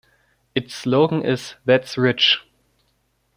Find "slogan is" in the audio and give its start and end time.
0.73-1.53